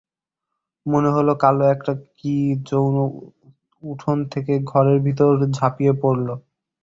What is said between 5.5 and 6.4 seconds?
ঝাঁপিয়ে পড়ল।